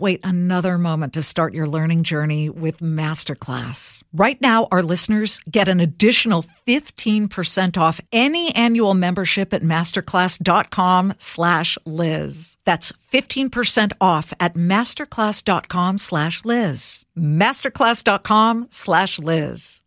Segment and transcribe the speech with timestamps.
[0.00, 4.02] wait another moment to start your learning journey with Masterclass.
[4.12, 11.78] Right now, our listeners get an additional 15% off any annual membership at masterclass.com slash
[11.84, 12.58] Liz.
[12.64, 17.06] That's 15% off at masterclass.com slash Liz.
[17.16, 19.82] Masterclass.com slash Liz.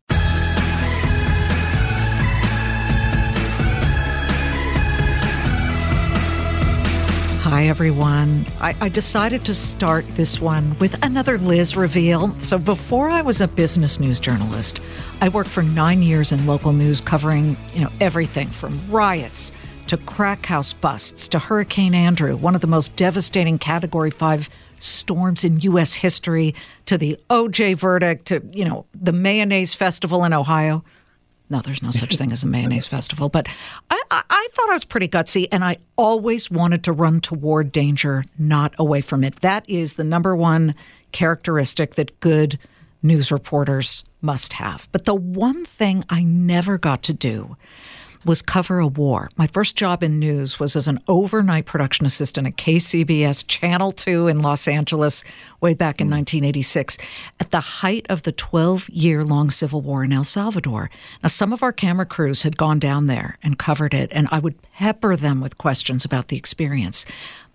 [7.51, 8.45] Hi, everyone.
[8.61, 12.33] I, I, decided to start this one with another Liz reveal.
[12.39, 14.79] So, before I was a business news journalist,
[15.19, 19.51] I worked for nine years in local news covering, you know, everything from riots
[19.87, 24.49] to crack house busts to Hurricane Andrew, one of the most devastating Category 5
[24.79, 25.93] storms in U.S.
[25.93, 26.55] history,
[26.85, 30.85] to the OJ verdict, to, you know, the Mayonnaise Festival in Ohio.
[31.51, 33.27] No, there's no such thing as a mayonnaise festival.
[33.27, 33.49] But
[33.89, 37.73] I, I, I, thought I was pretty gutsy, and I always wanted to run toward
[37.73, 39.41] danger, not away from it.
[39.41, 40.75] That is the number one
[41.11, 42.57] characteristic that good
[43.03, 44.87] news reporters must have.
[44.93, 47.57] But the one thing I never got to do
[48.25, 49.29] was cover a war.
[49.35, 54.27] My first job in news was as an overnight production assistant at KCBS Channel 2
[54.27, 55.23] in Los Angeles
[55.59, 56.97] way back in 1986
[57.39, 60.89] at the height of the 12 year long civil war in El Salvador.
[61.21, 64.39] Now, some of our camera crews had gone down there and covered it, and I
[64.39, 67.05] would pepper them with questions about the experience.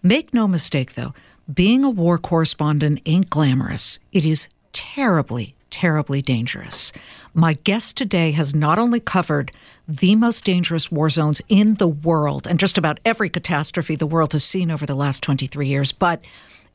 [0.03, 1.15] Make no mistake, though,
[1.53, 3.99] being a war correspondent ain't glamorous.
[4.13, 6.91] It is terribly, terribly dangerous.
[7.35, 9.53] My guest today has not only covered
[9.87, 14.33] the most dangerous war zones in the world and just about every catastrophe the world
[14.33, 16.25] has seen over the last 23 years, but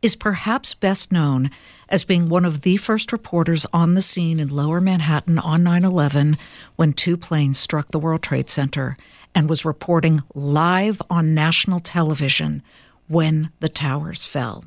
[0.03, 1.49] is perhaps best known
[1.89, 5.83] as being one of the first reporters on the scene in lower Manhattan on 9
[5.83, 6.37] 11
[6.75, 8.97] when two planes struck the World Trade Center
[9.33, 12.61] and was reporting live on national television
[13.07, 14.63] when the towers fell.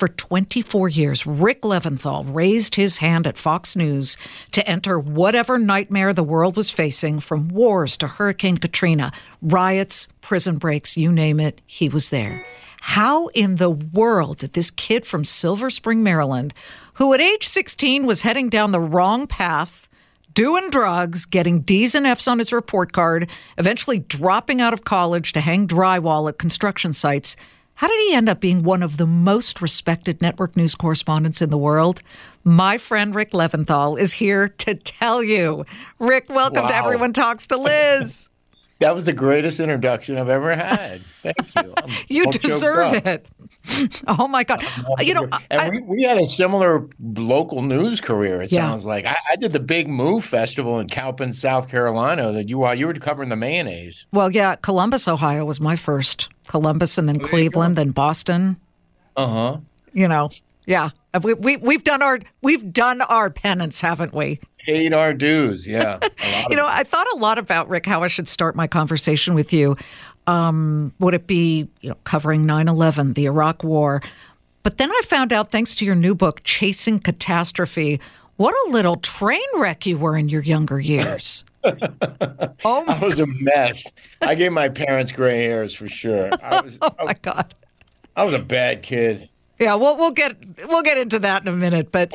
[0.00, 4.16] For 24 years, Rick Leventhal raised his hand at Fox News
[4.52, 9.12] to enter whatever nightmare the world was facing, from wars to Hurricane Katrina,
[9.42, 12.46] riots, prison breaks, you name it, he was there.
[12.80, 16.54] How in the world did this kid from Silver Spring, Maryland,
[16.94, 19.86] who at age 16 was heading down the wrong path,
[20.32, 23.28] doing drugs, getting D's and F's on his report card,
[23.58, 27.36] eventually dropping out of college to hang drywall at construction sites,
[27.80, 31.48] how did he end up being one of the most respected network news correspondents in
[31.48, 32.02] the world?
[32.44, 35.64] My friend Rick Leventhal is here to tell you.
[35.98, 36.68] Rick, welcome wow.
[36.68, 38.28] to Everyone Talks to Liz.
[38.80, 41.00] that was the greatest introduction I've ever had.
[41.22, 41.74] Thank you.
[41.82, 43.26] I'm you deserve it.
[44.08, 44.64] Oh my God!
[45.00, 48.40] You know, and I, we, we, had a similar local news career.
[48.40, 48.68] It yeah.
[48.68, 52.32] sounds like I, I, did the Big Move Festival in Cowpen, South Carolina.
[52.32, 54.06] That you while you were covering the mayonnaise.
[54.12, 56.30] Well, yeah, Columbus, Ohio was my first.
[56.48, 58.56] Columbus, and then there Cleveland, then Boston.
[59.14, 59.58] Uh huh.
[59.92, 60.30] You know,
[60.66, 60.90] yeah,
[61.22, 64.40] we, we we've done our we've done our penance, haven't we?
[64.66, 65.98] Paid our dues, yeah.
[66.50, 69.52] you know, I thought a lot about Rick how I should start my conversation with
[69.52, 69.76] you.
[70.26, 74.02] Um, would it be you know covering 9-11, the Iraq War?
[74.62, 77.98] But then I found out, thanks to your new book, Chasing Catastrophe,
[78.36, 81.44] what a little train wreck you were in your younger years.
[81.64, 83.92] oh, I was a mess.
[84.20, 86.30] I gave my parents gray hairs for sure.
[86.42, 87.54] I was, oh my god,
[88.16, 89.29] I was a bad kid.
[89.60, 90.36] Yeah, well, we'll get
[90.68, 92.12] we'll get into that in a minute, but.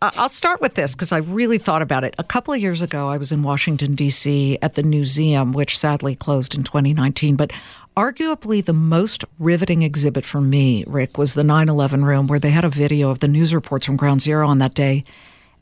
[0.00, 2.14] I'll start with this because I really thought about it.
[2.18, 4.56] A couple of years ago, I was in Washington D.C.
[4.62, 7.34] at the Newseum, which sadly closed in 2019.
[7.34, 7.52] But
[7.96, 12.64] arguably the most riveting exhibit for me, Rick, was the 9/11 room, where they had
[12.64, 15.04] a video of the news reports from Ground Zero on that day,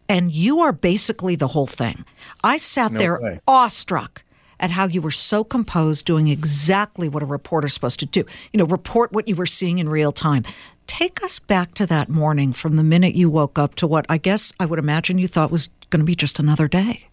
[0.07, 2.05] and you are basically the whole thing.
[2.45, 3.41] I sat no there way.
[3.49, 4.23] awestruck
[4.61, 8.25] at how you were so composed, doing exactly what a reporter's supposed to do.
[8.53, 10.45] You know, report what you were seeing in real time
[10.87, 14.19] Take us back to that morning from the minute you woke up to what I
[14.19, 17.07] guess I would imagine you thought was going to be just another day.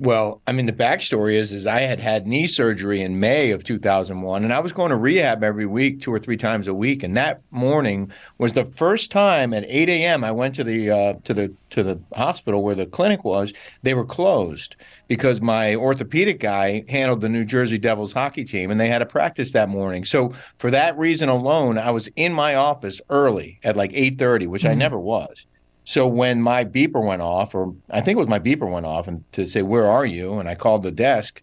[0.00, 3.64] Well, I mean, the backstory is is I had had knee surgery in May of
[3.64, 7.02] 2001, and I was going to rehab every week, two or three times a week.
[7.02, 10.22] And that morning was the first time at 8 a.m.
[10.22, 13.52] I went to the uh, to the to the hospital where the clinic was.
[13.82, 14.76] They were closed
[15.08, 19.06] because my orthopedic guy handled the New Jersey Devils hockey team, and they had a
[19.06, 20.04] practice that morning.
[20.04, 24.62] So for that reason alone, I was in my office early at like 8:30, which
[24.62, 24.70] mm-hmm.
[24.70, 25.48] I never was.
[25.88, 29.08] So when my beeper went off, or I think it was my beeper went off,
[29.08, 31.40] and to say where are you, and I called the desk,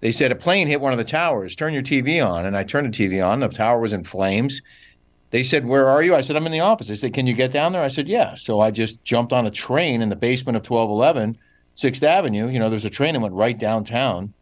[0.00, 1.56] they said a plane hit one of the towers.
[1.56, 3.40] Turn your TV on, and I turned the TV on.
[3.40, 4.60] The tower was in flames.
[5.30, 7.32] They said, "Where are you?" I said, "I'm in the office." They said, "Can you
[7.32, 10.14] get down there?" I said, "Yeah." So I just jumped on a train in the
[10.14, 11.38] basement of 1211
[11.74, 12.48] Sixth Avenue.
[12.50, 14.34] You know, there's a train that went right downtown,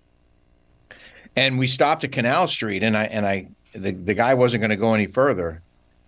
[1.37, 4.71] and we stopped at Canal Street, and I and I the, the guy wasn't going
[4.71, 5.63] to go any further,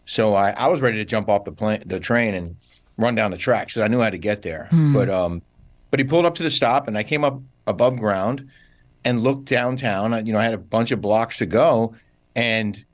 [0.05, 2.57] so I, I was ready to jump off the plane the train and
[2.99, 4.69] run down the track because I knew how to get there.
[4.71, 4.93] Mm.
[4.93, 5.43] But um,
[5.91, 8.49] but he pulled up to the stop, and I came up above ground
[9.05, 10.27] and looked downtown.
[10.27, 11.95] You know, I had a bunch of blocks to go,
[12.35, 12.85] and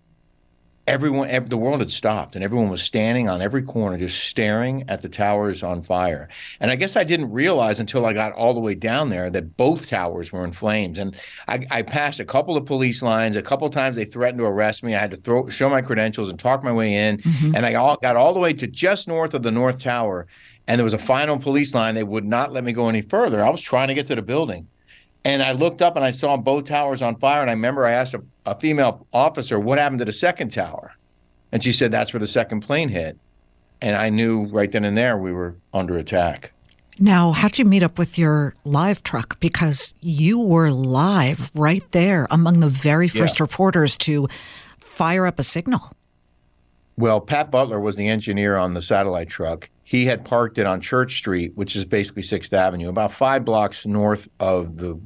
[0.86, 4.84] everyone, every, the world had stopped, and everyone was standing on every corner, just staring
[4.88, 6.28] at the towers on fire.
[6.60, 9.56] And I guess I didn't realize until I got all the way down there that
[9.56, 10.98] both towers were in flames.
[10.98, 11.16] And
[11.48, 13.36] I, I passed a couple of police lines.
[13.36, 14.94] A couple of times they threatened to arrest me.
[14.94, 17.18] I had to throw, show my credentials and talk my way in.
[17.18, 17.56] Mm-hmm.
[17.56, 20.26] And I all, got all the way to just north of the North Tower.
[20.66, 21.94] And there was a final police line.
[21.94, 23.44] They would not let me go any further.
[23.44, 24.68] I was trying to get to the building.
[25.24, 27.42] And I looked up and I saw both towers on fire.
[27.42, 30.92] And I remember I asked a, a female officer, What happened to the second tower?
[31.52, 33.18] And she said, That's where the second plane hit.
[33.80, 36.52] And I knew right then and there we were under attack.
[36.98, 39.40] Now, how'd you meet up with your live truck?
[39.40, 43.44] Because you were live right there among the very first yeah.
[43.44, 44.28] reporters to
[44.78, 45.80] fire up a signal.
[46.96, 49.70] Well, Pat Butler was the engineer on the satellite truck.
[49.84, 53.84] He had parked it on Church Street, which is basically Sixth Avenue, about five blocks
[53.86, 54.98] north of the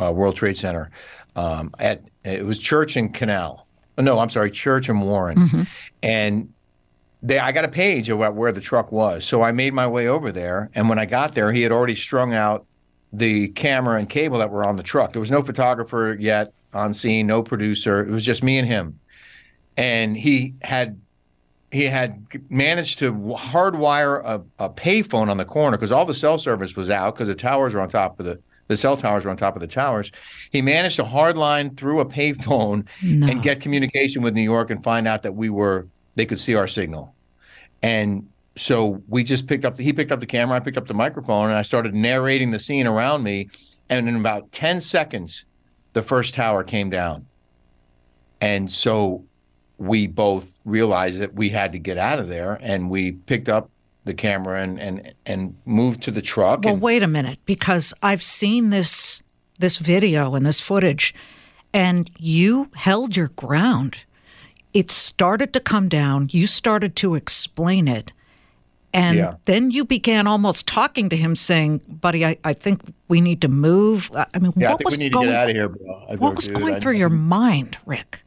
[0.00, 0.90] uh, World Trade Center.
[1.34, 3.66] Um, at it was Church and Canal.
[3.96, 5.38] Oh, no, I'm sorry, Church and Warren.
[5.38, 5.62] Mm-hmm.
[6.02, 6.52] And
[7.22, 9.24] they, I got a page about where the truck was.
[9.24, 10.70] So I made my way over there.
[10.74, 12.66] And when I got there, he had already strung out
[13.12, 15.12] the camera and cable that were on the truck.
[15.12, 18.00] There was no photographer yet on scene, no producer.
[18.00, 19.00] It was just me and him.
[19.76, 21.00] And he had
[21.70, 26.38] he had managed to hardwire a, a payphone on the corner because all the cell
[26.38, 29.30] service was out because the towers were on top of the the cell towers were
[29.30, 30.12] on top of the towers.
[30.50, 33.26] He managed to hardline through a payphone no.
[33.26, 35.86] and get communication with New York and find out that we were
[36.16, 37.14] they could see our signal.
[37.82, 40.86] And so we just picked up the, he picked up the camera, I picked up
[40.86, 43.48] the microphone, and I started narrating the scene around me.
[43.88, 45.44] And in about 10 seconds,
[45.92, 47.24] the first tower came down.
[48.40, 49.24] And so
[49.78, 53.70] we both realized that we had to get out of there and we picked up
[54.04, 56.64] the camera and and and moved to the truck.
[56.64, 59.22] Well, and, wait a minute, because I've seen this
[59.58, 61.14] this video and this footage,
[61.72, 64.04] and you held your ground.
[64.74, 66.28] It started to come down.
[66.30, 68.12] You started to explain it.
[68.92, 69.34] And yeah.
[69.44, 73.48] then you began almost talking to him, saying, "Buddy, I, I think we need to
[73.48, 78.22] move." I mean, yeah, what I was going, what was going through your mind, Rick?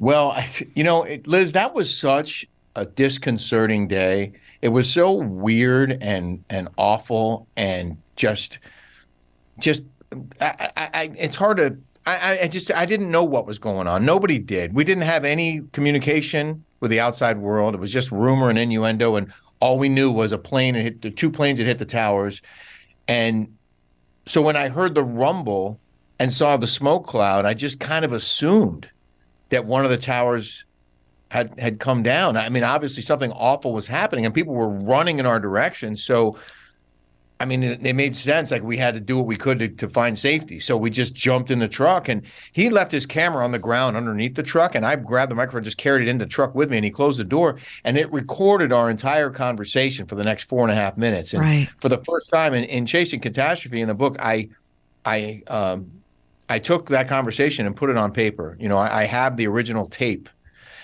[0.00, 0.36] Well,
[0.74, 4.32] you know, it, Liz, that was such a disconcerting day.
[4.62, 8.58] It was so weird and and awful and just
[9.58, 9.84] just
[10.40, 11.76] I, I, it's hard to
[12.06, 14.04] I, I just I didn't know what was going on.
[14.04, 14.74] Nobody did.
[14.74, 17.74] We didn't have any communication with the outside world.
[17.74, 21.02] It was just rumor and innuendo, and all we knew was a plane had hit
[21.02, 22.40] the two planes had hit the towers,
[23.06, 23.54] and
[24.26, 25.78] so when I heard the rumble
[26.18, 28.88] and saw the smoke cloud, I just kind of assumed
[29.50, 30.64] that one of the towers
[31.30, 32.36] had had come down.
[32.36, 35.96] I mean, obviously something awful was happening, and people were running in our direction.
[35.96, 36.36] So,
[37.38, 38.50] I mean, it, it made sense.
[38.50, 40.58] Like we had to do what we could to, to, find safety.
[40.58, 43.96] So we just jumped in the truck, and he left his camera on the ground
[43.96, 46.70] underneath the truck, and I grabbed the microphone, just carried it in the truck with
[46.70, 50.44] me, and he closed the door, and it recorded our entire conversation for the next
[50.44, 51.32] four and a half minutes.
[51.32, 51.68] And right.
[51.78, 54.48] for the first time in, in chasing catastrophe in the book, I,
[55.04, 55.42] I.
[55.46, 55.92] Um,
[56.50, 58.56] I took that conversation and put it on paper.
[58.60, 60.28] You know, I, I have the original tape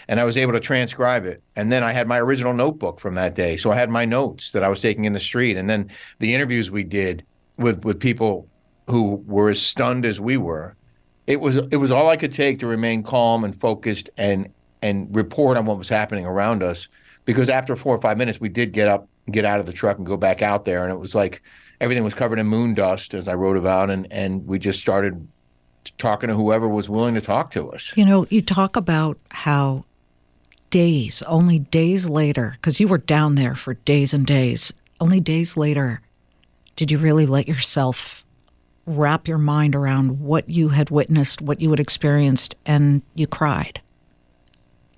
[0.08, 1.42] and I was able to transcribe it.
[1.56, 3.56] And then I had my original notebook from that day.
[3.56, 6.34] So I had my notes that I was taking in the street, and then the
[6.34, 7.24] interviews we did
[7.56, 8.48] with with people
[8.86, 10.76] who were as stunned as we were.
[11.26, 14.48] It was it was all I could take to remain calm and focused and
[14.82, 16.88] and report on what was happening around us.
[17.24, 19.98] Because after four or five minutes, we did get up, get out of the truck,
[19.98, 21.42] and go back out there, and it was like
[21.80, 25.26] everything was covered in moon dust, as I wrote about, and and we just started
[25.98, 27.92] talking to whoever was willing to talk to us.
[27.96, 29.84] You know, you talk about how
[30.70, 35.56] days, only days later, because you were down there for days and days, only days
[35.56, 36.00] later,
[36.74, 38.24] did you really let yourself
[38.86, 43.80] wrap your mind around what you had witnessed, what you had experienced, and you cried?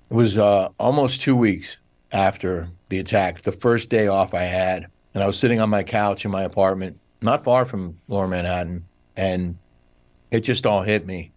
[0.09, 1.77] It was uh, almost two weeks
[2.11, 4.87] after the attack, the first day off I had.
[5.13, 8.85] And I was sitting on my couch in my apartment, not far from Lower Manhattan,
[9.15, 9.57] and
[10.31, 11.31] it just all hit me.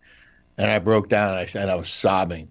[0.58, 2.48] And I broke down and I, and I was sobbing.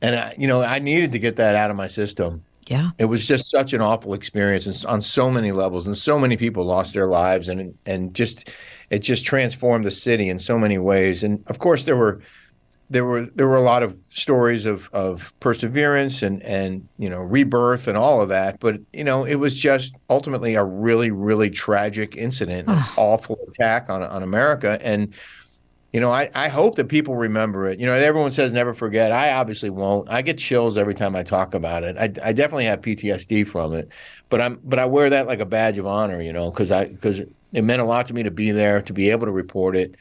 [0.00, 2.44] And, I, you know, I needed to get that out of my system.
[2.66, 2.90] Yeah.
[2.98, 6.36] It was just such an awful experience and on so many levels and so many
[6.36, 8.48] people lost their lives and and just
[8.88, 12.22] it just transformed the city in so many ways and of course there were
[12.94, 17.18] there were there were a lot of stories of of perseverance and and you know
[17.18, 21.50] rebirth and all of that but you know it was just ultimately a really really
[21.50, 22.94] tragic incident an ah.
[22.96, 25.12] awful attack on on America and
[25.92, 27.78] you know, I, I hope that people remember it.
[27.78, 29.12] You know, everyone says never forget.
[29.12, 30.10] I obviously won't.
[30.10, 31.96] I get chills every time I talk about it.
[31.96, 33.88] I, I definitely have PTSD from it,
[34.28, 36.20] but I'm but I wear that like a badge of honor.
[36.20, 38.92] You know, because I because it meant a lot to me to be there, to
[38.92, 39.94] be able to report it,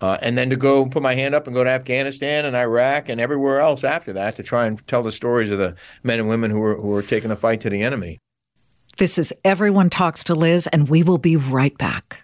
[0.00, 3.08] uh, and then to go put my hand up and go to Afghanistan and Iraq
[3.08, 6.28] and everywhere else after that to try and tell the stories of the men and
[6.28, 8.18] women who were who were taking the fight to the enemy.
[8.96, 12.23] This is Everyone Talks to Liz, and we will be right back.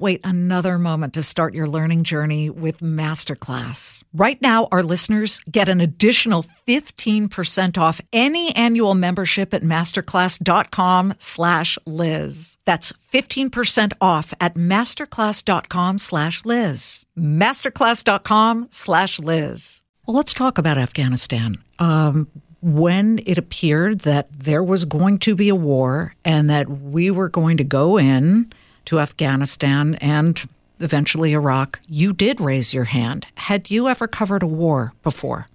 [0.00, 4.02] wait another moment to start your learning journey with Masterclass.
[4.12, 11.78] Right now, our listeners get an additional 15% off any annual membership at masterclass.com slash
[11.86, 12.58] Liz.
[12.64, 17.06] That's 15% off at masterclass.com slash Liz.
[17.18, 19.82] Masterclass.com slash Liz.
[20.06, 21.58] Well, let's talk about Afghanistan.
[21.78, 22.28] Um,
[22.62, 27.28] when it appeared that there was going to be a war and that we were
[27.28, 28.52] going to go in
[28.86, 30.48] to Afghanistan and
[30.80, 33.26] eventually Iraq, you did raise your hand.
[33.36, 35.48] Had you ever covered a war before?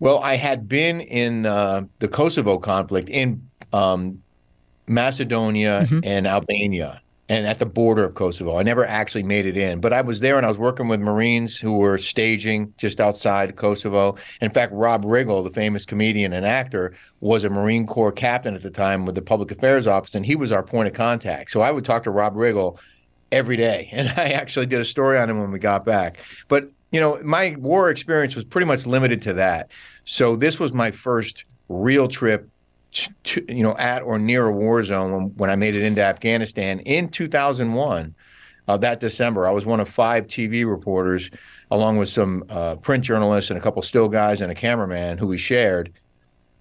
[0.00, 4.22] Well, I had been in uh, the Kosovo conflict in um,
[4.86, 6.00] Macedonia mm-hmm.
[6.02, 8.58] and Albania and at the border of Kosovo.
[8.58, 11.00] I never actually made it in, but I was there and I was working with
[11.00, 14.16] Marines who were staging just outside Kosovo.
[14.42, 18.62] In fact, Rob Riggle, the famous comedian and actor, was a Marine Corps captain at
[18.62, 21.50] the time with the Public Affairs Office, and he was our point of contact.
[21.50, 22.78] So I would talk to Rob Riggle
[23.32, 26.18] every day, and I actually did a story on him when we got back.
[26.48, 29.70] But you know, my war experience was pretty much limited to that.
[30.04, 32.48] So this was my first real trip
[33.24, 36.02] to, you know, at or near a war zone when, when I made it into
[36.02, 38.14] Afghanistan in 2001.
[38.66, 41.30] Uh, that December, I was one of five TV reporters,
[41.70, 45.26] along with some uh, print journalists and a couple still guys and a cameraman who
[45.26, 45.92] we shared,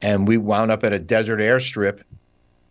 [0.01, 2.01] and we wound up at a desert airstrip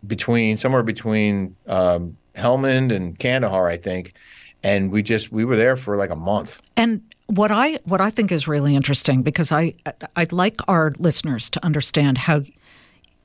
[0.05, 4.13] between somewhere between um, Helmand and Kandahar, I think,
[4.61, 6.61] and we just we were there for like a month.
[6.77, 9.73] And what I what I think is really interesting because I
[10.15, 12.41] I'd like our listeners to understand how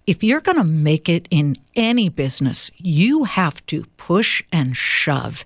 [0.09, 5.45] if you're going to make it in any business, you have to push and shove.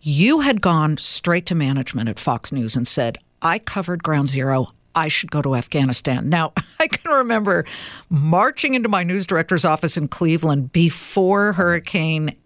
[0.00, 4.68] You had gone straight to management at Fox News and said, I covered ground zero.
[4.94, 6.28] I should go to Afghanistan.
[6.28, 7.64] Now, I can remember
[8.08, 12.36] marching into my news director's office in Cleveland before Hurricane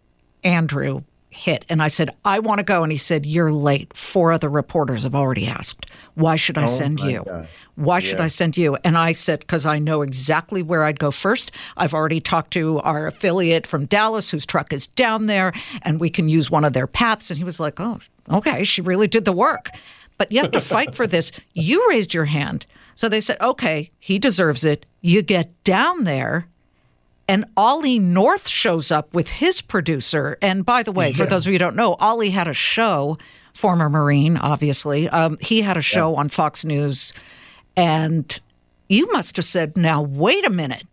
[0.42, 1.64] Andrew hit.
[1.68, 2.82] And I said, I want to go.
[2.82, 3.96] And he said, You're late.
[3.96, 5.86] Four other reporters have already asked.
[6.14, 7.24] Why should I oh send you?
[7.24, 7.48] God.
[7.76, 8.00] Why yeah.
[8.00, 8.76] should I send you?
[8.84, 11.52] And I said, Because I know exactly where I'd go first.
[11.76, 16.10] I've already talked to our affiliate from Dallas whose truck is down there, and we
[16.10, 17.30] can use one of their paths.
[17.30, 18.64] And he was like, Oh, okay.
[18.64, 19.70] She really did the work.
[20.18, 21.32] But you have to fight for this.
[21.54, 22.66] You raised your hand.
[22.94, 24.84] So they said, Okay, he deserves it.
[25.00, 26.48] You get down there
[27.30, 30.36] and Ollie North shows up with his producer.
[30.42, 31.16] And by the way, yeah.
[31.16, 33.18] for those of you who don't know, Ollie had a show,
[33.54, 35.08] former Marine, obviously.
[35.08, 36.18] Um, he had a show yeah.
[36.18, 37.12] on Fox News,
[37.76, 38.40] and
[38.88, 40.88] you must have said, "Now wait a minute."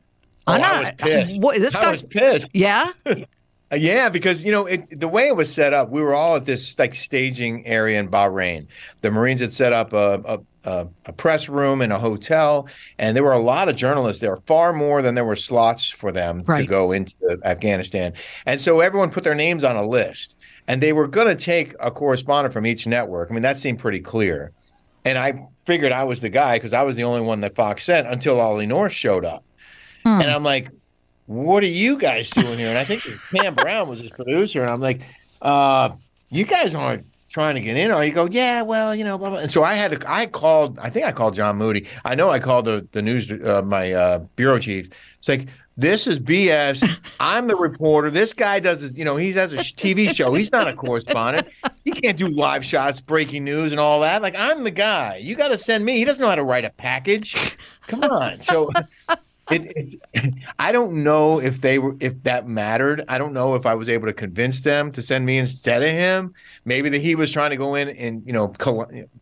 [0.46, 1.42] Oh, I'm not, I was pissed.
[1.42, 2.48] What, this I guy's pissed.
[2.54, 2.92] Yeah.
[3.70, 6.38] Uh, yeah, because you know it, the way it was set up, we were all
[6.38, 8.66] at this like staging area in Bahrain.
[9.02, 13.24] The Marines had set up a, a, a, press room in a hotel, and there
[13.24, 16.62] were a lot of journalists there, far more than there were slots for them right.
[16.62, 18.14] to go into Afghanistan.
[18.46, 20.36] And so everyone put their names on a list,
[20.68, 23.32] and they were going to take a correspondent from each network.
[23.32, 24.52] I mean, that seemed pretty clear.
[25.06, 27.86] And I figured I was the guy because I was the only one that Fox
[27.86, 29.46] sent until Ollie North showed up.
[30.04, 30.22] Hmm.
[30.22, 30.70] And I'm like,
[31.28, 32.70] what are you guys doing here?
[32.70, 34.62] And I think Pam Browne was his producer.
[34.62, 35.02] And I'm like,
[35.42, 35.92] uh,
[36.30, 39.30] you guys aren't trying to get in, or you go, yeah, well, you know, blah,
[39.30, 39.40] blah.
[39.40, 41.88] and so I had to, I called, I think I called John Moody.
[42.06, 44.90] I know I called the the news, uh, my uh, bureau chief.
[45.20, 47.00] It's like this is BS.
[47.20, 48.10] I'm the reporter.
[48.10, 50.34] This guy does this, you know, he has a TV show.
[50.34, 51.48] He's not a correspondent.
[51.86, 54.22] He can't do live shots, breaking news, and all that.
[54.22, 55.18] Like I'm the guy.
[55.18, 55.98] You got to send me.
[55.98, 57.58] He doesn't know how to write a package.
[57.88, 58.42] Come on.
[58.42, 58.70] So
[59.52, 63.04] it, it, I don't know if they were if that mattered.
[63.08, 65.90] I don't know if I was able to convince them to send me instead of
[65.90, 66.34] him.
[66.66, 68.54] Maybe that he was trying to go in and you know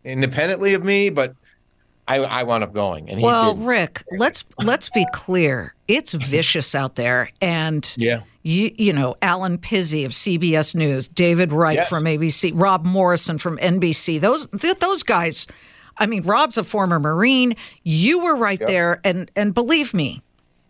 [0.04, 1.36] independently of me, but
[2.08, 3.10] I, I wound up going.
[3.10, 3.68] And well, didn't.
[3.68, 5.74] Rick, let's let's be clear.
[5.88, 8.22] It's vicious out there, and yeah.
[8.48, 11.90] You, you know, Alan Pizzey of CBS News, David Wright yes.
[11.90, 14.20] from ABC, Rob Morrison from NBC.
[14.20, 15.48] Those those guys
[15.98, 17.56] I mean, Rob's a former Marine.
[17.84, 18.68] You were right yep.
[18.68, 20.22] there, and and believe me,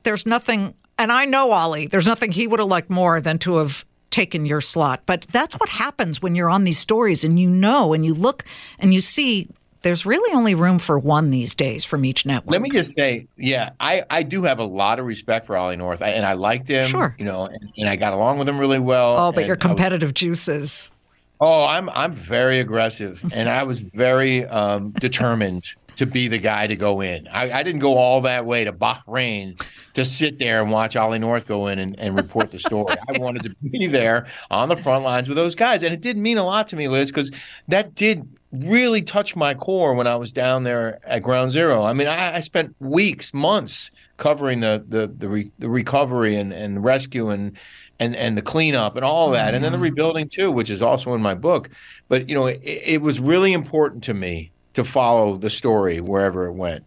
[0.04, 0.74] there's nothing.
[0.98, 1.88] And I know Ollie.
[1.88, 5.02] There's nothing he would have liked more than to have taken your slot.
[5.06, 8.44] But that's what happens when you're on these stories, and you know, and you look,
[8.80, 9.50] and you see.
[9.82, 12.52] There's really only room for one these days from each network.
[12.52, 15.76] Let me just say, yeah, I, I do have a lot of respect for Ollie
[15.76, 16.88] North, I, and I liked him.
[16.88, 19.16] Sure, you know, and, and, I got along with him really well.
[19.16, 20.92] Oh, but your competitive was, juices.
[21.40, 25.66] Oh, I'm I'm very aggressive, and I was very um, determined
[25.98, 27.28] to be the guy to go in.
[27.28, 29.62] I, I, didn't go all that way to Bahrain
[29.94, 32.96] to sit there and watch Ollie North go in and, and report the story.
[33.08, 36.18] I wanted to be there on the front lines with those guys, and it did
[36.18, 37.32] mean a lot to me, Liz, because
[37.70, 41.84] that did really touch my core when I was down there at Ground Zero.
[41.84, 46.54] I mean, I, I spent weeks, months covering the the the, re, the recovery and,
[46.54, 47.58] and rescue and
[48.00, 49.84] and and the cleanup and all that, and then the mm-hmm.
[49.84, 51.70] rebuilding too, which is also in my book.
[52.08, 56.46] But you know, it, it was really important to me to follow the story wherever
[56.46, 56.84] it went.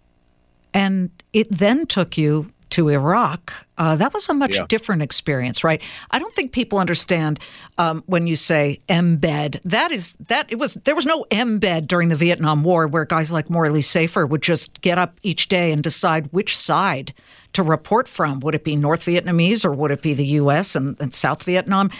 [0.75, 3.53] And it then took you to Iraq.
[3.77, 4.67] Uh, that was a much yeah.
[4.69, 5.81] different experience, right?
[6.11, 7.39] I don't think people understand
[7.79, 9.61] um, when you say embed.
[9.65, 13.31] That is that it was there was no embed during the Vietnam War where guys
[13.31, 17.15] like Morley Safer would just get up each day and decide which side
[17.53, 18.41] to report from.
[18.41, 20.75] Would it be North Vietnamese or would it be the U.S.
[20.75, 21.91] and, and South Vietnam?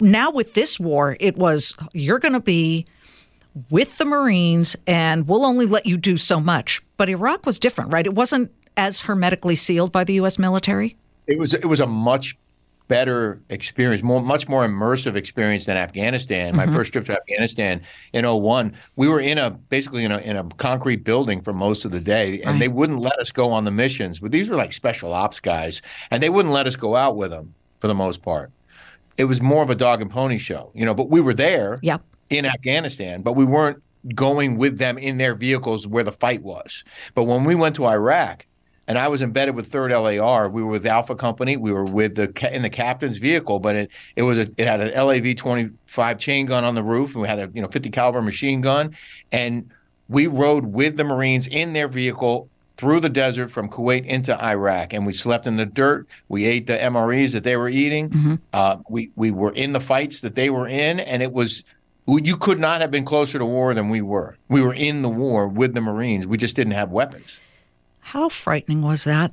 [0.00, 2.86] now with this war, it was you're going to be
[3.70, 6.82] with the Marines and we'll only let you do so much.
[6.96, 8.06] But Iraq was different, right?
[8.06, 10.38] It wasn't as hermetically sealed by the U.S.
[10.38, 10.96] military.
[11.26, 11.54] It was.
[11.54, 12.36] It was a much
[12.88, 16.48] better experience, more much more immersive experience than Afghanistan.
[16.48, 16.70] Mm-hmm.
[16.70, 17.80] My first trip to Afghanistan
[18.12, 21.84] in 01, we were in a basically in a in a concrete building for most
[21.84, 22.60] of the day, and right.
[22.60, 24.20] they wouldn't let us go on the missions.
[24.20, 27.30] But these were like special ops guys, and they wouldn't let us go out with
[27.30, 28.50] them for the most part.
[29.16, 30.94] It was more of a dog and pony show, you know.
[30.94, 32.02] But we were there, yep.
[32.30, 33.82] in Afghanistan, but we weren't
[34.14, 36.84] going with them in their vehicles where the fight was.
[37.14, 38.44] But when we went to Iraq
[38.86, 40.48] and I was embedded with Third LAR.
[40.48, 41.56] We were with Alpha Company.
[41.56, 44.80] We were with the in the captain's vehicle, but it it was a it had
[44.80, 47.68] an LAV twenty five chain gun on the roof, and we had a you know
[47.68, 48.94] fifty caliber machine gun,
[49.32, 49.70] and
[50.08, 54.92] we rode with the Marines in their vehicle through the desert from Kuwait into Iraq,
[54.92, 56.06] and we slept in the dirt.
[56.28, 58.10] We ate the MREs that they were eating.
[58.10, 58.34] Mm-hmm.
[58.52, 61.62] Uh, we we were in the fights that they were in, and it was
[62.06, 64.36] you could not have been closer to war than we were.
[64.48, 66.26] We were in the war with the Marines.
[66.26, 67.38] We just didn't have weapons.
[68.04, 69.32] How frightening was that?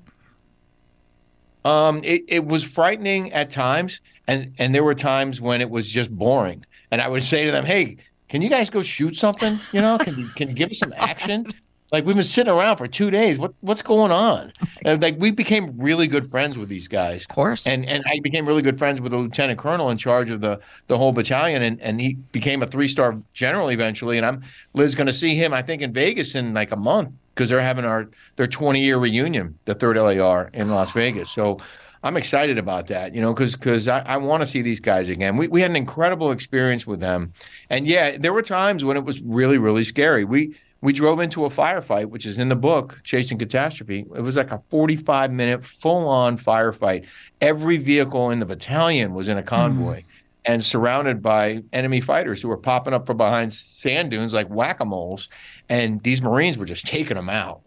[1.65, 5.89] Um, it, it was frightening at times, and and there were times when it was
[5.89, 6.65] just boring.
[6.89, 7.97] And I would say to them, "Hey,
[8.29, 9.57] can you guys go shoot something?
[9.73, 11.47] You know, can you, can you give us some action?"
[11.91, 13.37] Like we've been sitting around for two days.
[13.37, 14.53] What what's going on?
[14.85, 17.23] And like we became really good friends with these guys.
[17.23, 17.67] Of course.
[17.67, 20.61] And and I became really good friends with the lieutenant colonel in charge of the
[20.87, 24.15] the whole battalion, and and he became a three star general eventually.
[24.15, 27.11] And I'm Liz going to see him, I think, in Vegas in like a month
[27.33, 31.31] because they're having our their 20 year reunion, the third LAR in Las Vegas.
[31.31, 31.59] So
[32.03, 35.09] I'm excited about that, you know, because because I, I want to see these guys
[35.09, 35.37] again.
[35.37, 37.33] We we had an incredible experience with them,
[37.69, 40.25] and yeah, there were times when it was really really scary.
[40.25, 43.99] We we drove into a firefight, which is in the book, Chasing Catastrophe.
[44.15, 47.05] It was like a 45 minute full on firefight.
[47.39, 49.99] Every vehicle in the battalion was in a convoy.
[49.99, 50.05] Mm
[50.45, 54.79] and surrounded by enemy fighters who were popping up from behind sand dunes like whack
[54.79, 55.29] a moles.
[55.69, 57.61] And these Marines were just taking them out.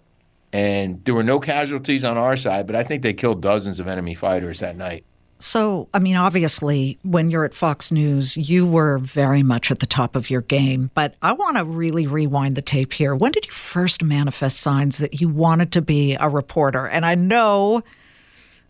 [0.55, 3.89] and there were no casualties on our side, but I think they killed dozens of
[3.89, 5.05] enemy fighters that night.
[5.41, 9.87] So, I mean, obviously, when you're at Fox News, you were very much at the
[9.87, 10.91] top of your game.
[10.95, 13.17] But I want to really rewind the tape here.
[13.17, 16.87] When did you first manifest signs that you wanted to be a reporter?
[16.87, 17.83] And I know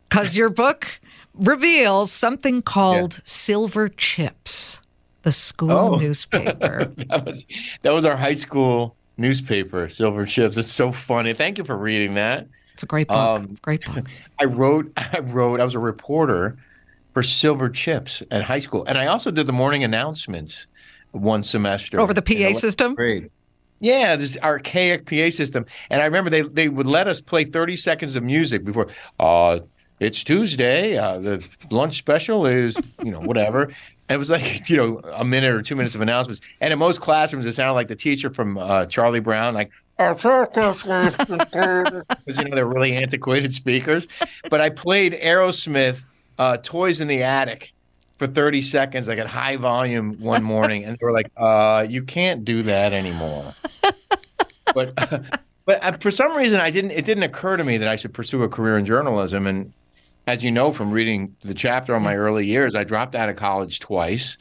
[0.09, 1.01] because your book
[1.35, 3.21] reveals something called yeah.
[3.25, 4.81] Silver Chips,
[5.23, 5.97] the school oh.
[6.01, 6.93] newspaper.
[7.09, 7.47] that, was,
[7.83, 10.57] that was our high school newspaper, Silver Chips.
[10.57, 11.35] It's so funny.
[11.35, 12.47] Thank you for reading that.
[12.75, 13.41] It's a great book.
[13.41, 14.07] Um, great book.
[14.41, 14.93] I wrote.
[14.97, 15.61] I wrote.
[15.61, 16.57] I was a reporter
[17.13, 20.67] for Silver Chips at high school, and I also did the morning announcements
[21.13, 22.95] one semester over the PA system.
[22.95, 23.31] Grade.
[23.81, 27.77] Yeah, this archaic PA system, and I remember they they would let us play thirty
[27.77, 28.89] seconds of music before.
[29.21, 29.61] Uh,
[30.01, 30.99] it's Tuesday.
[30.99, 33.73] Uh, the lunch special is you know whatever.
[34.09, 37.01] it was like you know a minute or two minutes of announcements, and in most
[37.01, 39.71] classrooms it sounded like the teacher from uh, Charlie Brown, like
[41.99, 44.07] because you know they're really antiquated speakers.
[44.51, 46.05] But I played Aerosmith
[46.39, 47.73] uh, "Toys in the Attic"
[48.19, 52.03] for 30 seconds, like at high volume one morning, and they were like, uh, "You
[52.03, 53.55] can't do that anymore."
[54.75, 55.19] but uh,
[55.65, 56.91] but for some reason, I didn't.
[56.91, 59.47] It didn't occur to me that I should pursue a career in journalism.
[59.47, 59.73] And
[60.27, 63.37] as you know from reading the chapter on my early years, I dropped out of
[63.37, 64.37] college twice.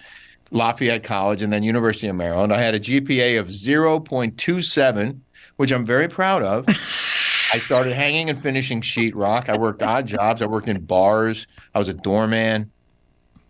[0.51, 2.53] Lafayette College and then University of Maryland.
[2.53, 5.19] I had a GPA of 0.27
[5.57, 6.65] which I'm very proud of.
[7.53, 9.49] I started hanging and finishing sheetrock.
[9.49, 10.41] I worked odd jobs.
[10.41, 11.45] I worked in bars.
[11.75, 12.71] I was a doorman.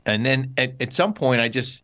[0.06, 1.84] And then at, at some point, I just,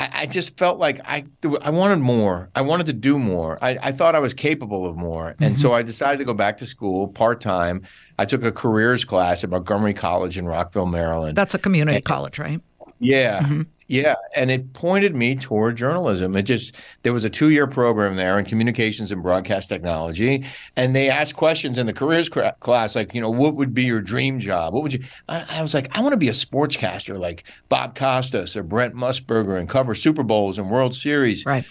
[0.00, 1.24] I, I, just felt like I,
[1.62, 2.50] I wanted more.
[2.54, 3.58] I wanted to do more.
[3.62, 5.36] I, I thought I was capable of more.
[5.40, 5.56] And mm-hmm.
[5.56, 7.82] so I decided to go back to school part time.
[8.18, 11.36] I took a careers class at Montgomery College in Rockville, Maryland.
[11.36, 12.60] That's a community and, college, right?
[13.04, 13.40] Yeah.
[13.42, 13.62] Mm-hmm.
[13.86, 16.34] Yeah, and it pointed me toward journalism.
[16.36, 21.10] It just there was a two-year program there in communications and broadcast technology, and they
[21.10, 24.72] asked questions in the careers class like, you know, what would be your dream job?
[24.72, 25.04] What would you?
[25.28, 28.94] I, I was like, I want to be a sportscaster like Bob Costas or Brent
[28.94, 31.44] Musburger and cover Super Bowls and World Series.
[31.44, 31.66] Right.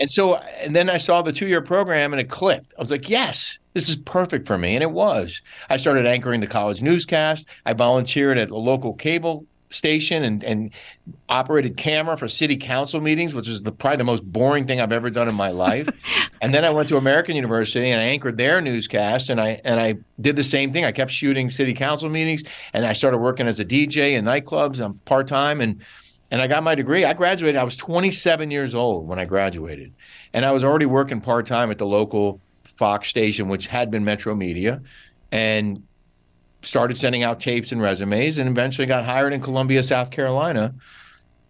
[0.00, 2.74] And so, and then I saw the two-year program, and it clicked.
[2.76, 5.40] I was like, yes, this is perfect for me, and it was.
[5.70, 7.46] I started anchoring the college newscast.
[7.66, 10.70] I volunteered at a local cable station and, and
[11.28, 14.92] operated camera for city council meetings, which was the, probably the most boring thing I've
[14.92, 15.88] ever done in my life.
[16.40, 19.80] and then I went to American University and I anchored their newscast and I and
[19.80, 20.84] I did the same thing.
[20.84, 24.80] I kept shooting city council meetings and I started working as a DJ in nightclubs.
[24.80, 25.82] Um, I'm part time and
[26.30, 27.04] and I got my degree.
[27.04, 27.58] I graduated.
[27.58, 29.92] I was 27 years old when I graduated,
[30.32, 34.02] and I was already working part time at the local Fox station, which had been
[34.02, 34.82] Metromedia,
[35.30, 35.82] and
[36.62, 40.74] started sending out tapes and resumes and eventually got hired in Columbia, South Carolina.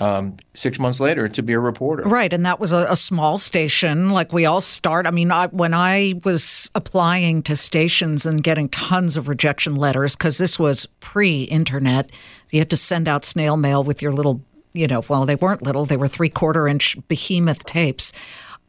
[0.01, 2.03] Um, six months later to be a reporter.
[2.03, 2.33] Right.
[2.33, 4.11] And that was a, a small station.
[4.11, 5.07] Like we all start.
[5.07, 10.17] I mean, I, when I was applying to stations and getting tons of rejection letters,
[10.17, 12.11] because this was pre internet,
[12.51, 14.41] you had to send out snail mail with your little,
[14.73, 18.13] you know, well, they weren't little, they were three quarter inch behemoth tapes.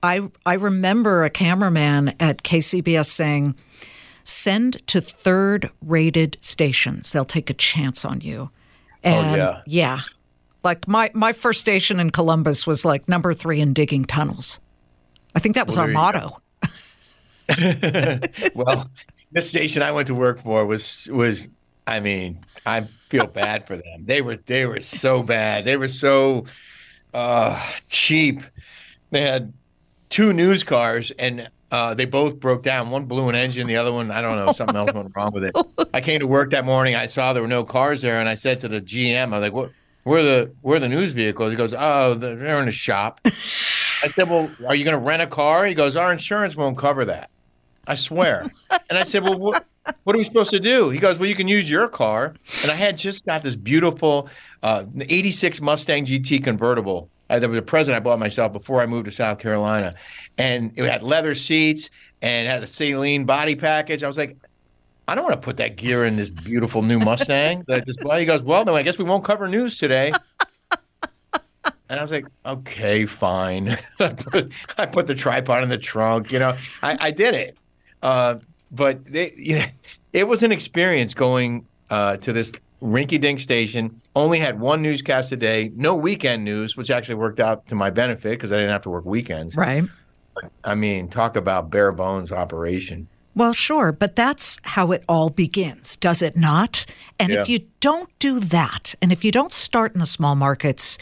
[0.04, 3.56] I, I remember a cameraman at KCBS saying,
[4.24, 7.12] send to third rated stations.
[7.12, 8.50] They'll take a chance on you.
[9.04, 9.62] Oh, and oh, yeah.
[9.66, 10.00] Yeah.
[10.64, 14.60] Like my, my first station in Columbus was like number three in digging tunnels.
[15.36, 16.38] I think that was well, our motto.
[18.56, 18.90] well,
[19.34, 21.50] the station I went to work for was was
[21.86, 24.06] I mean, I feel bad for them.
[24.06, 25.66] They were they were so bad.
[25.66, 26.46] They were so
[27.14, 28.42] uh, cheap.
[29.10, 29.54] They had
[30.10, 32.92] two news cars and uh, they both broke down.
[32.92, 35.44] One blew an engine, the other one, I don't know, something else went wrong with
[35.44, 35.56] it.
[35.92, 36.94] I came to work that morning.
[36.94, 39.54] I saw there were no cars there, and I said to the GM, "I'm like,
[39.54, 39.72] "What?
[40.04, 43.22] Where are the where are the news vehicles?" He goes, "Oh, they're in the shop."
[43.26, 46.78] I said, "Well, are you going to rent a car?" He goes, "Our insurance won't
[46.78, 47.32] cover that."
[47.88, 48.46] I swear.
[48.70, 49.66] and I said, "Well, what,
[50.04, 52.70] what are we supposed to do?" He goes, "Well, you can use your car." And
[52.70, 54.30] I had just got this beautiful
[54.62, 58.86] uh, '86 Mustang GT convertible uh, there was a present I bought myself before I
[58.86, 59.96] moved to South Carolina,
[60.38, 61.90] and it had leather seats
[62.22, 64.04] and had a Saleen body package.
[64.04, 64.38] I was like,
[65.08, 68.00] I don't want to put that gear in this beautiful new Mustang that I just
[68.02, 68.20] bought.
[68.20, 70.14] He goes, Well, then I guess we won't cover news today.
[71.90, 73.78] And I was like, okay, fine.
[74.00, 76.32] I, put, I, put, the tripod in the trunk.
[76.32, 77.56] You know, I, I did it.
[78.02, 78.38] Uh,
[78.72, 79.66] but they, you know,
[80.12, 82.52] it was an experience going uh, to this
[82.84, 87.40] rinky dink station, only had one newscast a day, no weekend news, which actually worked
[87.40, 89.56] out to my benefit because I didn't have to work weekends.
[89.56, 89.84] Right.
[90.64, 93.08] I mean, talk about bare bones operation.
[93.36, 96.86] Well, sure, but that's how it all begins, does it not?
[97.20, 97.42] And yeah.
[97.42, 101.00] if you don't do that, and if you don't start in the small markets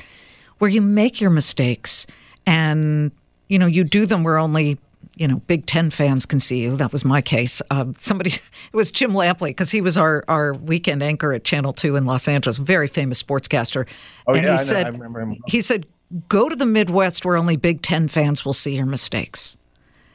[0.60, 2.06] where you make your mistakes
[2.46, 3.12] and
[3.50, 4.78] you know you do them where only
[5.16, 6.76] you know, Big Ten fans can see you.
[6.78, 7.62] That was my case.
[7.70, 8.30] Uh, somebody,
[8.74, 12.06] it was Jim Lampley because he was our, our weekend anchor at Channel 2 in
[12.06, 13.88] Los Angeles, very famous sportscaster.
[14.28, 14.62] Oh, and yeah, he I know.
[14.64, 15.38] said, I remember him.
[15.48, 15.86] He said,
[16.30, 19.58] go to the Midwest where only Big Ten fans will see your mistakes.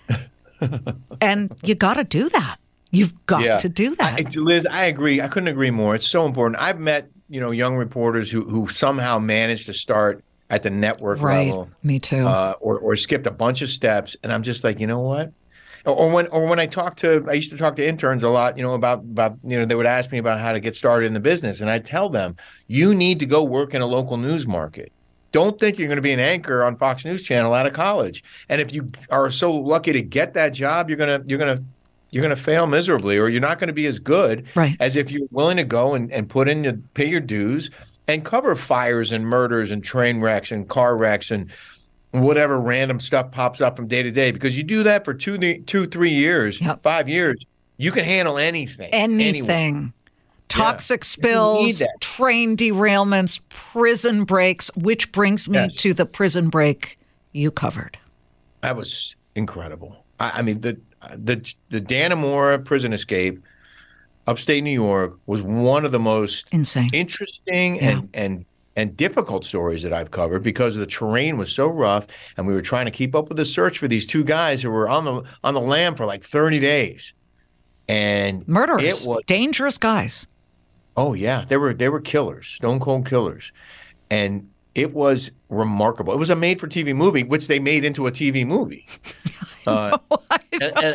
[1.20, 2.56] and you got to do that.
[2.90, 3.56] You've got Yeah.
[3.58, 4.20] to do that.
[4.26, 5.20] I, Liz, I agree.
[5.20, 5.94] I couldn't agree more.
[5.94, 6.60] It's so important.
[6.60, 11.20] I've met you know young reporters who who somehow managed to start at the network
[11.20, 11.46] right.
[11.48, 12.26] level, Me too.
[12.26, 15.32] uh, or or skipped a bunch of steps, and I'm just like, you know what?
[15.84, 18.28] Or, or when or when I talk to, I used to talk to interns a
[18.28, 20.76] lot, you know, about about you know they would ask me about how to get
[20.76, 22.36] started in the business, and I tell them,
[22.68, 24.92] you need to go work in a local news market.
[25.32, 28.24] Don't think you're going to be an anchor on Fox News Channel out of college.
[28.48, 31.62] And if you are so lucky to get that job, you're gonna you're gonna
[32.10, 34.76] you're going to fail miserably, or you're not going to be as good Right.
[34.80, 37.68] as if you're willing to go and, and put in your pay your dues
[38.08, 41.50] and cover fires and murders and train wrecks and car wrecks and
[42.12, 44.30] whatever random stuff pops up from day to day.
[44.30, 46.82] Because you do that for two, two, three years, Yep.
[46.82, 47.44] five years,
[47.76, 48.88] you can handle anything.
[48.92, 49.26] anywhere.
[49.28, 49.92] anything.
[50.48, 55.72] Toxic need spills, train derailments, prison breaks, which brings me Yes.
[55.78, 56.98] to the prison break
[57.32, 57.98] you covered.
[58.62, 59.96] That was incredible.
[60.20, 60.78] I, I mean, the
[61.16, 63.42] the the Dannemora prison escape,
[64.26, 66.90] upstate New York, was one of the most Insane.
[66.92, 67.90] interesting Yeah.
[67.90, 68.44] and and
[68.78, 72.60] and difficult stories that I've covered because the terrain was so rough, and we were
[72.60, 75.22] trying to keep up with the search for these two guys who were on the
[75.42, 77.14] on the lam for like thirty days,
[77.88, 80.26] and Murderers, It was dangerous guys.
[80.96, 83.52] Oh yeah, they were they were killers, stone cold killers,
[84.10, 86.12] and it was remarkable.
[86.12, 88.86] It was a made for TV movie, which they made into a TV movie,
[89.66, 89.96] uh,
[90.52, 90.94] and, and,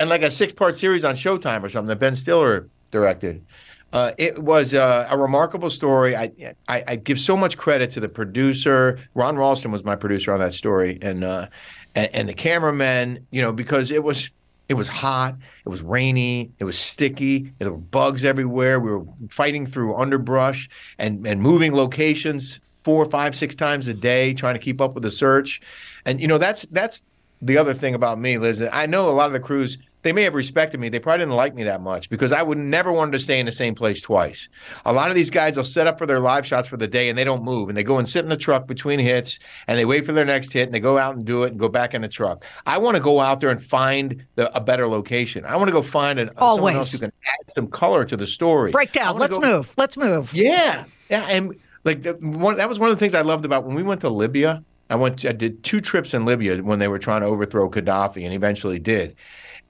[0.00, 3.44] and like a six part series on Showtime or something that Ben Stiller directed.
[3.92, 6.16] Uh, it was uh, a remarkable story.
[6.16, 6.32] I,
[6.68, 8.98] I I give so much credit to the producer.
[9.14, 11.48] Ron Ralston was my producer on that story, and uh,
[11.94, 13.26] and, and the cameraman.
[13.30, 14.30] You know, because it was
[14.68, 15.34] it was hot,
[15.66, 18.78] it was rainy, it was sticky, there were bugs everywhere.
[18.78, 24.32] We were fighting through underbrush and and moving locations four, five, six times a day,
[24.32, 25.60] trying to keep up with the search.
[26.06, 27.02] And you know, that's that's
[27.42, 28.62] the other thing about me, Liz.
[28.72, 29.78] I know a lot of the crews.
[30.02, 30.88] They may have respected me.
[30.88, 33.46] They probably didn't like me that much because I would never wanted to stay in
[33.46, 34.48] the same place twice.
[34.86, 37.08] A lot of these guys will set up for their live shots for the day
[37.10, 39.78] and they don't move and they go and sit in the truck between hits and
[39.78, 41.68] they wait for their next hit and they go out and do it and go
[41.68, 42.44] back in the truck.
[42.64, 45.44] I want to go out there and find the, a better location.
[45.44, 46.76] I want to go find an, someone Always.
[46.76, 48.70] else who can add some color to the story.
[48.70, 49.18] Break down.
[49.18, 49.74] Let's go- move.
[49.76, 50.32] Let's move.
[50.32, 53.64] yeah, yeah, and like the, one that was one of the things I loved about
[53.64, 54.62] when we went to Libya.
[54.88, 58.24] I went, I did two trips in Libya when they were trying to overthrow Gaddafi,
[58.24, 59.14] and eventually did.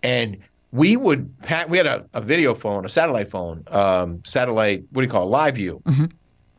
[0.03, 0.39] And
[0.73, 1.35] we would,
[1.69, 5.29] we had a, a video phone, a satellite phone, um, satellite, what do you call
[5.29, 6.11] it, LiveU.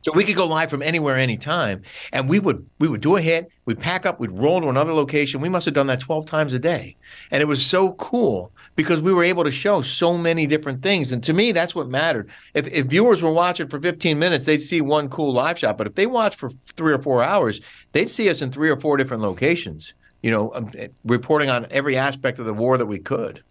[0.04, 3.22] So we could go live from anywhere, anytime, and we would we would do a
[3.22, 3.50] hit.
[3.66, 4.20] We'd pack up.
[4.20, 5.42] We'd roll to another location.
[5.42, 6.96] We must have done that twelve times a day,
[7.30, 11.12] and it was so cool because we were able to show so many different things.
[11.12, 12.32] And to me, that's what mattered.
[12.56, 15.78] If if viewers were watching for fifteen minutes, they'd see one cool live shot.
[15.78, 18.80] But if they watched for three or four hours, they'd see us in three or
[18.80, 19.94] four different locations.
[20.22, 20.70] You know, um,
[21.04, 23.44] reporting on every aspect of the war that we could.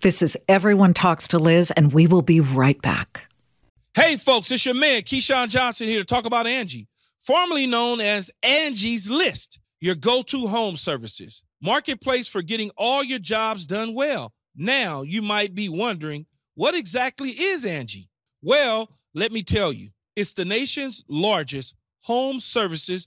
[0.00, 3.28] This is Everyone Talks to Liz, and we will be right back.
[3.94, 6.88] Hey, folks, it's your man, Keyshawn Johnson, here to talk about Angie,
[7.20, 11.42] formerly known as Angie's List, your go to home services.
[11.60, 14.32] Marketplace for getting all your jobs done well.
[14.56, 18.08] Now, you might be wondering, what exactly is Angie?
[18.42, 23.06] Well, let me tell you, it's the nation's largest home services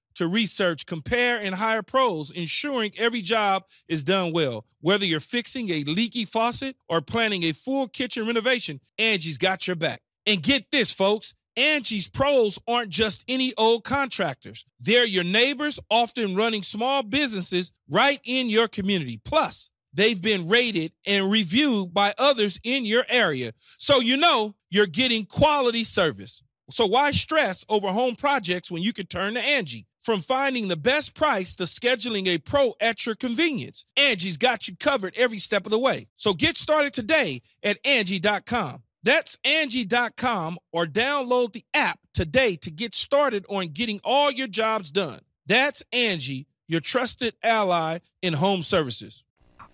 [0.15, 4.65] to research, compare, and hire pros, ensuring every job is done well.
[4.81, 9.75] Whether you're fixing a leaky faucet or planning a full kitchen renovation, Angie's got your
[9.75, 10.01] back.
[10.25, 11.33] And get this, folks.
[11.57, 14.65] Angie's pros aren't just any old contractors.
[14.79, 19.19] They're your neighbors, often running small businesses right in your community.
[19.25, 23.51] Plus, they've been rated and reviewed by others in your area.
[23.77, 26.41] So you know you're getting quality service.
[26.69, 29.85] So why stress over home projects when you can turn to Angie?
[30.01, 34.75] From finding the best price to scheduling a pro at your convenience, Angie's got you
[34.75, 36.07] covered every step of the way.
[36.15, 38.81] So get started today at Angie.com.
[39.03, 44.89] That's Angie.com or download the app today to get started on getting all your jobs
[44.89, 45.19] done.
[45.45, 49.23] That's Angie, your trusted ally in home services.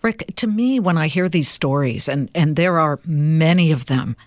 [0.01, 4.17] Rick, to me, when I hear these stories, and, and there are many of them,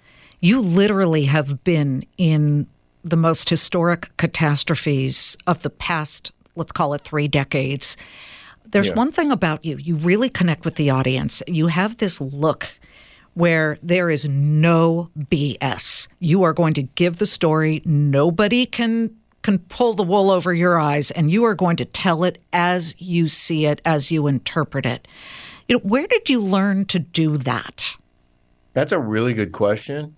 [0.40, 2.68] you literally have been in
[3.02, 7.96] the most historic catastrophes of the past, let's call it three decades.
[8.70, 8.94] There's Yeah.
[8.94, 11.42] one thing about you, you really connect with the audience.
[11.46, 12.78] You have this look
[13.34, 16.08] where there is no BS.
[16.18, 17.82] You are going to give the story.
[17.84, 19.10] Nobody can
[19.42, 22.94] can pull the wool over your eyes and you are going to tell it as
[22.98, 25.08] you see it, as you interpret it.
[25.66, 27.96] You know, where did you learn to do that?
[28.74, 30.14] That's a really good question.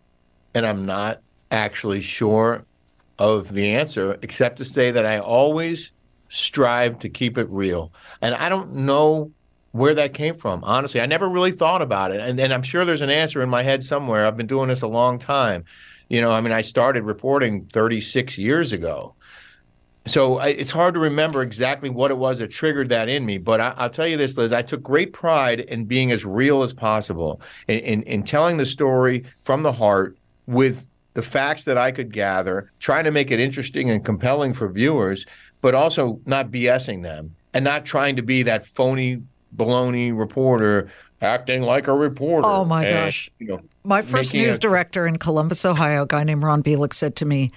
[0.55, 1.21] And I'm not
[1.53, 2.65] actually sure
[3.19, 5.93] of the answer, except to say that I always
[6.29, 7.93] strive to keep it real.
[8.21, 9.31] And I don't know
[9.73, 10.65] where that came from.
[10.65, 12.21] Honestly, I never really thought about it.
[12.21, 14.27] And, and I'm sure there's an answer in my head somewhere.
[14.27, 15.65] I've been doing this a long time.
[16.09, 19.15] You know, I mean, I started reporting 36 years ago.
[20.07, 23.39] So I, it's hard to remember exactly what it was that triggered that in me.
[23.39, 26.63] But I, I'll tell you this, Liz, I took great pride in being as real
[26.63, 31.77] as possible, in, in, in telling the story from the heart with the facts that
[31.77, 35.27] I could gather, trying to make it interesting and compelling for viewers,
[35.61, 39.23] but also not BSing them and not trying to be that phony
[39.57, 42.47] baloney reporter acting like a reporter.
[42.47, 43.31] Oh, my and, gosh.
[43.39, 46.93] You know, My first news a- director in Columbus, Ohio, a guy named Ron Bielek,
[46.93, 47.53] said to me,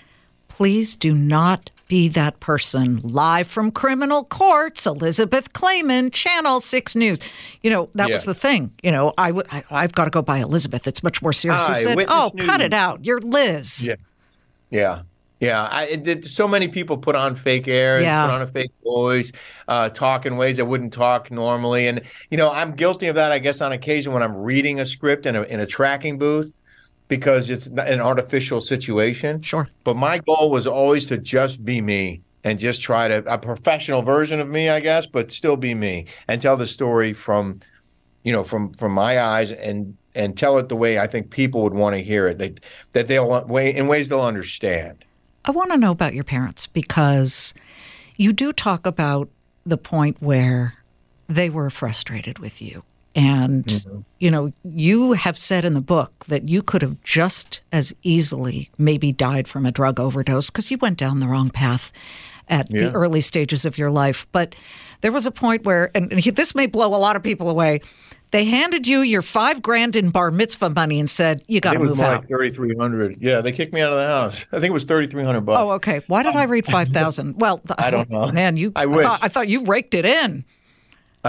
[0.47, 2.99] Please do not be that person.
[3.03, 7.19] Live from criminal courts, Elizabeth Claman, Channel 6 News.
[7.61, 8.71] You know, that was the thing.
[8.81, 10.87] You know, I w- I, I've got to go by Elizabeth.
[10.87, 11.63] It's much more serious.
[11.63, 13.05] Aye, said, Oh, cut it out.
[13.05, 13.87] You're Liz.
[13.87, 13.95] Yeah.
[14.69, 15.01] Yeah.
[15.41, 18.25] Yeah, I it, so many people put on fake air, Yeah.
[18.25, 19.33] put on a fake voice,
[19.67, 23.33] uh, talk in ways that wouldn't talk normally, and you know I'm guilty of that.
[23.33, 26.53] I guess on occasion when I'm reading a script in a in a tracking booth,
[27.07, 29.41] because it's an artificial situation.
[29.41, 29.69] Sure.
[29.83, 34.01] But my goal was always to just be me and just try to a professional
[34.01, 37.59] version of me, I guess, but still be me and tell the story from,
[38.23, 41.61] you know, from from my eyes and and tell it the way I think people
[41.63, 42.37] would want to hear it.
[42.37, 42.55] They,
[42.93, 45.03] that they'll way in ways they'll understand.
[45.43, 47.53] I want to know about your parents because
[48.15, 49.29] you do talk about
[49.65, 50.75] the point where
[51.27, 52.83] they were frustrated with you.
[53.15, 53.99] And, mm-hmm.
[54.19, 58.69] you know, you have said in the book that you could have just as easily
[58.77, 61.93] maybe died from a drug overdose because you went down the wrong path
[62.49, 62.85] at Yeah.
[62.85, 64.27] the early stages of your life.
[64.33, 64.53] But
[64.99, 67.79] there was a point where, and this may blow a lot of people away,
[68.31, 71.79] they handed you your five grand in bar mitzvah money and said, you got to
[71.79, 72.21] move out.
[72.21, 73.17] like thirty three hundred.
[73.21, 74.45] Yeah, they kicked me out of the house.
[74.51, 75.59] I think it was thirty three hundred bucks.
[75.61, 76.01] Oh, okay.
[76.07, 77.39] Why did I read five thousand?
[77.39, 78.31] Well, I don't know.
[78.33, 78.73] Man, you.
[78.75, 79.05] I wish.
[79.05, 80.43] thought I thought you raked it in.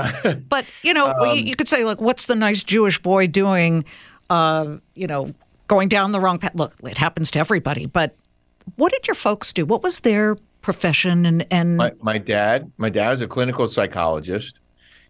[0.49, 3.85] but you know, Um, you, you could say like, "What's the nice Jewish boy doing?"
[4.29, 5.33] Uh, you know,
[5.69, 6.55] going down the wrong path.
[6.55, 7.87] Look, it happens to everybody.
[7.87, 8.17] But
[8.77, 9.65] what did your folks do?
[9.65, 11.27] What was their profession?
[11.27, 14.59] And and My, my dad, my dad is a clinical psychologist.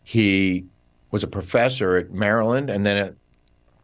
[0.05, 0.67] He
[1.11, 3.15] was a professor at Maryland and then at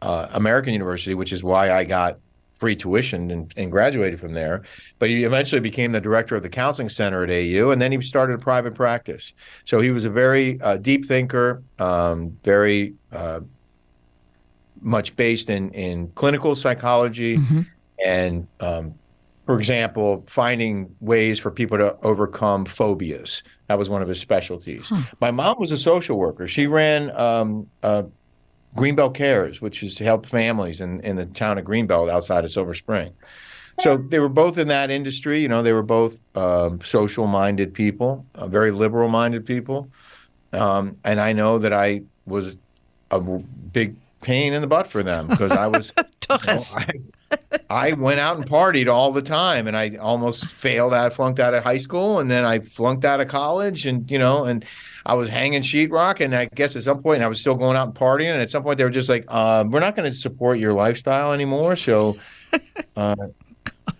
[0.01, 2.19] uh, American University, which is why I got
[2.53, 4.63] free tuition and, and graduated from there.
[4.99, 8.01] But he eventually became the director of the counseling center at AU, and then he
[8.01, 9.33] started a private practice.
[9.65, 13.41] So he was a very uh, deep thinker, um, very uh,
[14.81, 17.37] much based in in clinical psychology
[18.03, 18.93] and um,
[19.45, 23.43] for example, finding ways for people to overcome phobias.
[23.67, 24.91] That was one of his specialties.
[25.19, 26.47] My mom was a social worker.
[26.47, 28.03] She ran um, uh,
[28.75, 32.51] Greenbelt Cares, which is to help families in, in the town of Greenbelt outside of
[32.51, 33.13] Silver Spring.
[33.79, 35.41] So they were both in that industry.
[35.41, 39.89] You know, they were both um, social minded people, uh, very liberal minded people.
[40.51, 42.55] Um, and I know that I was
[43.09, 46.75] a big pain in the butt for them because I was Tuchus.
[46.77, 51.39] I, I went out and partied all the time, and I almost failed out, flunked
[51.39, 54.63] out of high school, and then I flunked out of college, and you know, and
[55.05, 57.87] I was hanging sheetrock, and I guess at some point I was still going out
[57.87, 60.17] and partying, and at some point they were just like, uh, "We're not going to
[60.17, 62.15] support your lifestyle anymore, so
[62.95, 63.15] uh,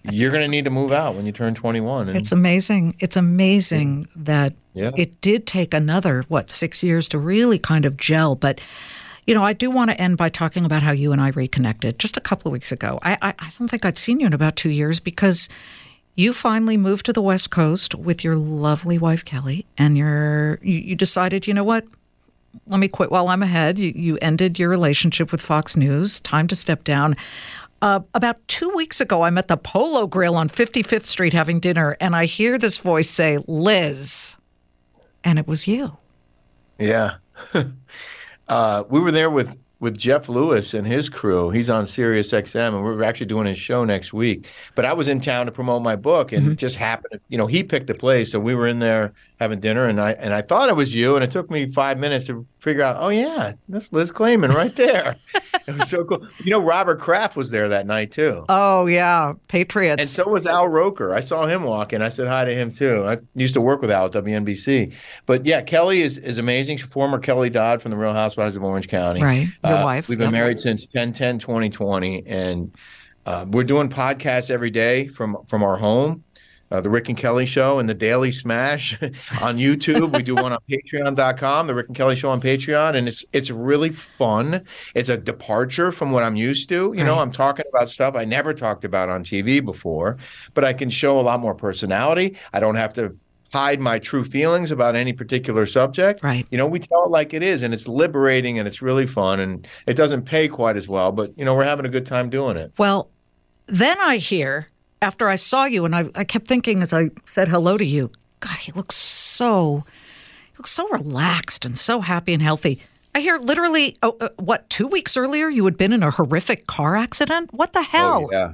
[0.03, 2.95] you're going to need to move out when you turn 21." And It's amazing.
[2.99, 4.91] It's amazing that Yeah.
[4.95, 8.35] it did take another, what, six years to really kind of gel.
[8.35, 8.61] But,
[9.25, 11.99] you know, I do want to end by talking about how you and I reconnected
[11.99, 12.99] just a couple of weeks ago.
[13.01, 15.49] I, I, I don't think I'd seen you in about two years because
[16.15, 20.77] you finally moved to the West Coast with your lovely wife, Kelly, and you're, you,
[20.77, 21.85] you decided, you know what?
[22.67, 23.79] Let me quit while I'm ahead.
[23.79, 26.19] You, you ended your relationship with Fox News.
[26.19, 27.15] Time to step down.
[27.81, 31.97] Uh, about two weeks ago, I'm at the Polo Grill on 55th Street having dinner,
[31.99, 34.37] and I hear this voice say, Liz.
[35.23, 35.97] And it was you.
[36.77, 37.15] Yeah.
[38.53, 41.49] uh, we were there with, with Jeff Lewis and his crew.
[41.49, 44.47] He's on Sirius XM, and we're actually doing his show next week.
[44.75, 47.13] But I was in town to promote my book, and it just happened.
[47.13, 49.11] to, You know, he picked the place, so we were in there
[49.43, 51.99] having dinner, and I and I thought it was you, and it took me five
[51.99, 52.95] minutes to figure out.
[52.99, 55.15] Oh yeah, that's Liz Claman right there.
[55.67, 56.27] it was so cool.
[56.43, 58.45] You know, Robert Kraft was there that night too.
[58.49, 59.99] Oh yeah, Patriots.
[59.99, 61.13] And so was Al Roker.
[61.13, 62.01] I saw him walking.
[62.01, 63.03] I said hi to him too.
[63.03, 64.93] I used to work with Al at WNBC.
[65.25, 66.77] But yeah, Kelly is, is amazing.
[66.77, 69.21] She's former Kelly Dodd from the Real Housewives of Orange County.
[69.21, 69.47] Right.
[69.65, 70.07] Your Uh, wife.
[70.09, 70.31] We've been Yep.
[70.33, 72.23] married since 10 10 2020.
[72.25, 72.71] And
[73.25, 76.23] uh, we're doing podcasts every day from from our home.
[76.73, 78.99] Uh, the Rick and Kelly Show and the Daily Smash
[79.41, 80.17] on YouTube.
[80.17, 83.51] We do one on Patreon.com, the Rick and Kelly Show on Patreon, and it's it's
[83.51, 84.65] really fun.
[84.95, 86.91] It's a departure from what I'm used to.
[86.97, 90.17] You know, I'm talking about stuff I never talked about on TV before,
[90.55, 92.37] but I can show a lot more personality.
[92.53, 93.15] I don't have to
[93.51, 96.23] hide my true feelings about any particular subject.
[96.23, 96.47] Right.
[96.49, 99.39] You know, we tell it like it is, and it's liberating and it's really fun,
[99.39, 102.31] and it doesn't pay quite as well, but you know, we're having a good time
[102.31, 102.73] doing it.
[102.79, 103.11] Well,
[103.67, 104.69] then I hear
[105.03, 108.09] after I saw you, and I, I kept thinking as I said hello to you,
[108.39, 109.83] God, he looks so,
[110.51, 112.81] he looks so relaxed and so happy and healthy.
[113.13, 116.65] I hear literally, oh, uh, what, two weeks earlier you had been in a horrific
[116.65, 117.53] car accident?
[117.53, 118.25] What the hell?
[118.25, 118.53] Oh, yeah.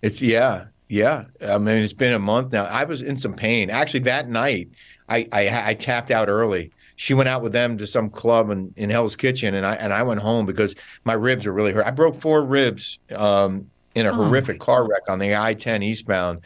[0.00, 1.24] It's yeah, yeah.
[1.46, 2.64] I mean, it's been a month now.
[2.64, 3.68] I was in some pain.
[3.68, 4.70] Actually, that night,
[5.08, 6.70] I I, I tapped out early.
[6.96, 9.92] She went out with them to some club in, in Hell's Kitchen, and I and
[9.92, 10.74] I went home because
[11.04, 11.84] my ribs were really hurt.
[11.84, 16.40] I broke four ribs um, in a Oh, horrific car wreck on the I-10 eastbound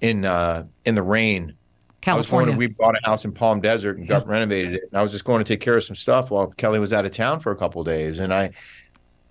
[0.00, 1.54] in uh, in the rain.
[2.00, 2.56] California.
[2.56, 4.82] we bought a house in Palm Desert and got renovated it.
[4.90, 7.04] And I was just going to take care of some stuff while Kelly was out
[7.04, 8.20] of town for a couple of days.
[8.20, 8.50] And I,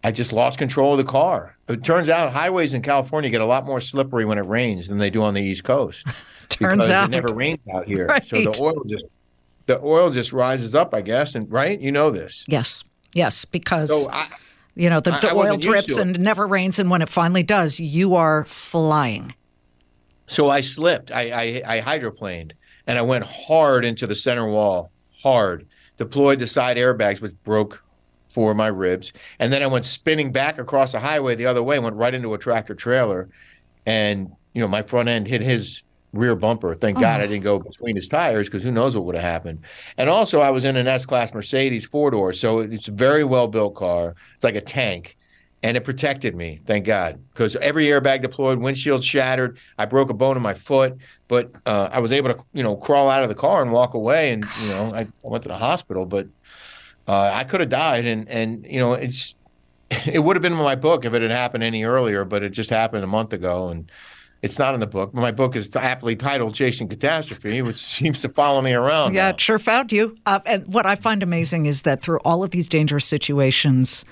[0.04, 1.56] I just lost control of the car.
[1.70, 4.98] It turns out highways in California get a lot more slippery when it rains than
[4.98, 6.06] they do on the East Coast.
[6.50, 7.08] Turns out.
[7.08, 8.08] it never rains out here.
[8.24, 9.06] So the oil just,
[9.66, 11.36] the oil just rises up, I guess.
[11.36, 12.44] And right, you know this.
[12.48, 14.28] yes, yes, because, So I,
[14.78, 16.80] you know, the I oil drips and never rains.
[16.80, 19.36] And when it finally does, you are flying.
[20.28, 21.12] So I slipped.
[21.12, 22.52] I, I I hydroplaned
[22.86, 25.68] and I went hard into the center wall, hard.
[25.98, 27.84] Deployed the side airbags, which broke
[28.30, 31.64] four of my ribs, and then I went spinning back across the highway the other
[31.64, 33.30] way, went right into a tractor trailer,
[33.88, 35.82] and you know my front end hit his
[36.18, 36.76] rear bumper.
[36.76, 39.60] Thank God I didn't go between his tires because who knows what would have happened.
[39.98, 43.48] And also I was in an S-Class Mercedes four door, so it's a very well
[43.48, 44.16] built car.
[44.36, 45.18] It's like a tank
[45.64, 49.58] and it protected me, thank God, because every airbag deployed, windshield shattered.
[49.78, 50.98] I broke a bone in my foot,
[51.28, 53.96] but uh, I was able to, you know, crawl out of the car and walk
[53.96, 54.32] away.
[54.32, 56.28] And you know, I, I went to the hospital, but
[57.08, 58.06] uh, I could have died.
[58.06, 59.36] And and you know, it's
[60.06, 62.50] it would have been in my book if it had happened any earlier, but it
[62.50, 63.92] just happened a month ago, and
[64.42, 65.12] it's not in the book.
[65.14, 69.14] But my book is aptly titled "Chasing Catastrophe," which seems to follow me around.
[69.14, 69.30] Yeah, now.
[69.30, 70.18] it sure found you.
[70.26, 74.06] Uh, and what I find amazing is that through all of these dangerous situations,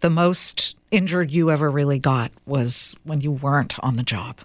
[0.00, 4.40] the most injured you ever really got was when you weren't on the job.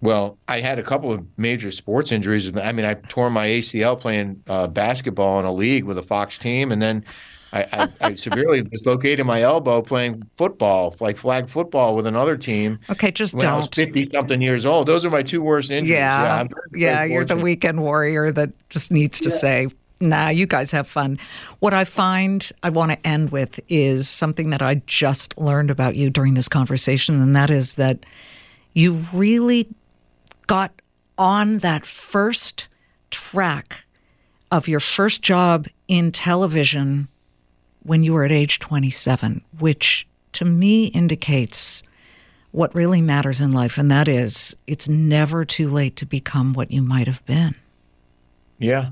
[0.00, 2.56] Well, I had a couple of major sports injuries.
[2.56, 6.38] I mean, I tore my ACL playing uh, basketball in a league with a Fox
[6.38, 7.04] team, and then
[7.52, 12.78] I, I, I severely dislocated my elbow playing football, like flag football, with another team.
[12.90, 13.74] Okay, just When I was don't.
[13.74, 15.98] fifty something years old, those are my two worst injuries.
[15.98, 19.66] Yeah, I'm very, very yeah, you're the weekend warrior that just needs to say,
[20.00, 21.18] "Nah, you guys have fun."
[21.58, 25.96] What I find I want to end with is something that I just learned about
[25.96, 28.06] you during this conversation, and that is that
[28.74, 29.66] you really
[30.48, 30.72] got
[31.16, 32.66] on that first
[33.10, 33.84] track
[34.50, 37.06] of your first job in television
[37.84, 41.82] when you were at age 27, which to me indicates
[42.50, 46.70] what really matters in life, and that is it's never too late to become what
[46.70, 47.54] you might have been.
[48.58, 48.90] Yeah.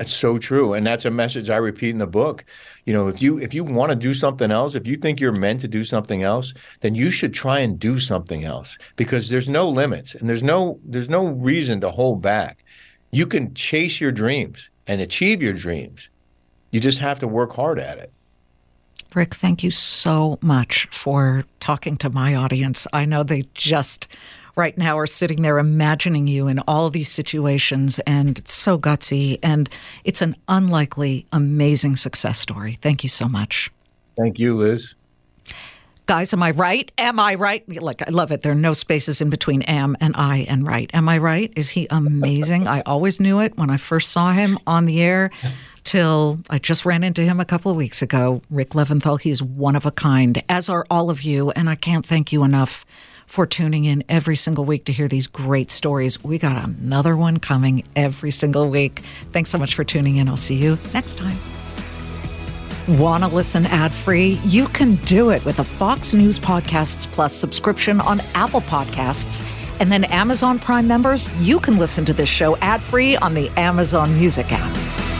[0.00, 0.72] That's so true.
[0.72, 2.46] And that's a message I repeat in the book.
[2.86, 5.30] You know, if you if you want to do something else, if you think you're
[5.30, 9.50] meant to do something else, then you should try and do something else because there's
[9.50, 12.64] no limits and there's no there's no reason to hold back.
[13.10, 16.08] You can chase your dreams and achieve your dreams.
[16.70, 18.10] You just have to work hard at it.
[19.14, 22.86] Rick, thank you so much for talking to my audience.
[22.90, 24.08] I know they just
[24.56, 29.38] right now are sitting there imagining you in all these situations, and it's so gutsy.
[29.42, 29.68] And
[30.04, 32.78] it's an unlikely, amazing success story.
[32.80, 33.70] Thank you so much.
[34.16, 34.94] Thank you, Liz.
[36.06, 36.90] Guys, am I right?
[36.98, 37.62] Am I right?
[37.68, 38.42] Like, I love it.
[38.42, 40.90] There are no spaces in between am and I and right.
[40.92, 41.52] Am I right?
[41.54, 42.66] Is he amazing?
[42.66, 45.30] I always knew it when I first saw him on the air
[45.84, 48.42] till I just ran into him a couple of weeks ago.
[48.50, 51.52] Rick Leventhal, he is one of a kind, as are all of you.
[51.52, 52.84] And I can't thank you enough
[53.30, 56.22] for tuning in every single week to hear these great stories.
[56.24, 59.04] We got another one coming every single week.
[59.30, 60.28] Thanks so much for tuning in.
[60.28, 61.38] I'll see you next time.
[62.88, 64.40] Want to listen ad free?
[64.44, 69.46] You can do it with a Fox News Podcasts Plus subscription on Apple Podcasts.
[69.78, 73.48] And then Amazon Prime members, you can listen to this show ad free on the
[73.50, 75.19] Amazon Music app.